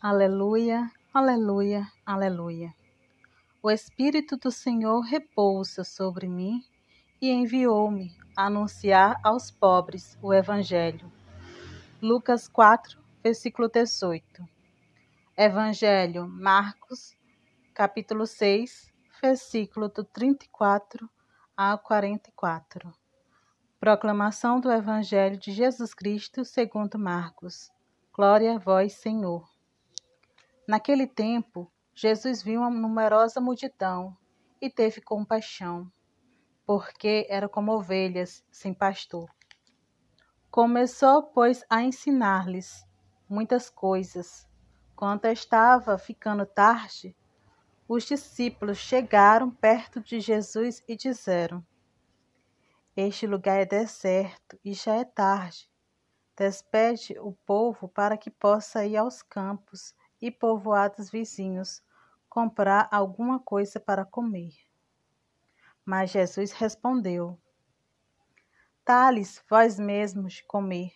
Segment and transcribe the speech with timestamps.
[0.00, 2.72] Aleluia, aleluia, aleluia.
[3.60, 6.62] O Espírito do Senhor repousa sobre mim
[7.20, 11.10] e enviou-me a anunciar aos pobres o Evangelho.
[12.00, 14.48] Lucas 4, versículo 18.
[15.36, 17.16] Evangelho, Marcos,
[17.74, 21.10] capítulo 6, versículo do 34
[21.56, 22.92] ao 44.
[23.80, 27.68] Proclamação do Evangelho de Jesus Cristo segundo Marcos.
[28.14, 29.57] Glória a vós, Senhor.
[30.68, 34.14] Naquele tempo, Jesus viu uma numerosa multidão
[34.60, 35.90] e teve compaixão,
[36.66, 39.34] porque era como ovelhas sem pastor.
[40.50, 42.86] Começou, pois, a ensinar-lhes
[43.26, 44.46] muitas coisas.
[44.94, 47.16] Quando estava ficando tarde,
[47.88, 51.64] os discípulos chegaram perto de Jesus e disseram:
[52.94, 55.66] Este lugar é deserto e já é tarde.
[56.36, 61.82] Despede o povo para que possa ir aos campos e povoados vizinhos
[62.28, 64.54] comprar alguma coisa para comer.
[65.84, 67.38] Mas Jesus respondeu:
[68.84, 70.92] Tales vós mesmos comer.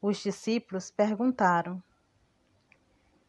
[0.00, 1.82] Os discípulos perguntaram: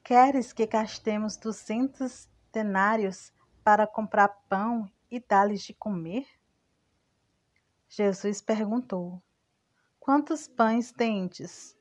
[0.04, 3.32] Queres que gastemos duzentos denários
[3.64, 6.28] para comprar pão e dar-lhes de comer?
[7.88, 9.22] Jesus perguntou:
[10.00, 11.78] Quantos pães tendes?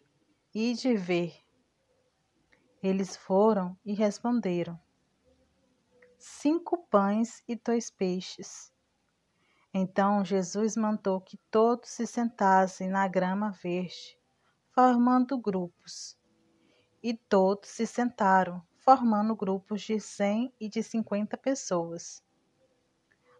[0.55, 1.35] E de ver.
[2.83, 4.77] Eles foram e responderam:
[6.19, 8.73] Cinco pães e dois peixes.
[9.73, 14.19] Então Jesus mandou que todos se sentassem na grama verde,
[14.73, 16.19] formando grupos.
[17.01, 22.21] E todos se sentaram, formando grupos de cem e de cinquenta pessoas.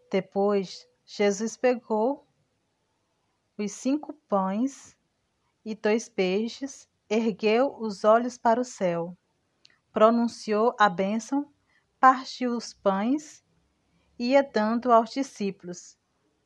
[0.09, 2.25] Depois, Jesus pegou
[3.57, 4.97] os cinco pães
[5.65, 9.17] e dois peixes, ergueu os olhos para o céu
[9.93, 11.47] pronunciou a bênção,
[11.99, 13.43] partiu os pães
[14.17, 15.95] e ia dando aos discípulos,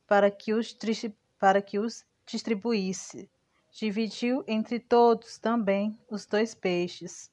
[0.06, 0.78] para que os,
[1.40, 3.32] para que os distribuísse.
[3.72, 7.32] Dividiu entre todos também os dois peixes.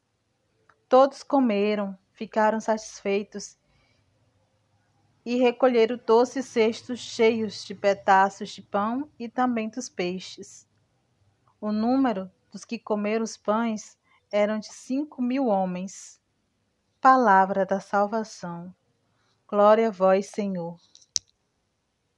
[0.89, 3.57] Todos comeram, ficaram satisfeitos
[5.25, 10.69] e recolheram doze cestos cheios de pedaços de pão e também dos peixes.
[11.61, 13.97] O número dos que comeram os pães
[14.35, 16.21] eram de cinco mil homens.
[17.01, 18.75] Palavra da salvação.
[19.47, 20.77] Glória a vós, Senhor.